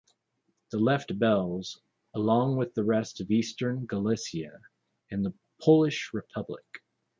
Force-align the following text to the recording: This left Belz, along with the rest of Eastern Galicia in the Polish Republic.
This 0.71 0.81
left 0.81 1.19
Belz, 1.19 1.77
along 2.15 2.57
with 2.57 2.73
the 2.73 2.83
rest 2.83 3.21
of 3.21 3.29
Eastern 3.29 3.85
Galicia 3.85 4.59
in 5.11 5.21
the 5.21 5.35
Polish 5.61 6.09
Republic. 6.11 6.65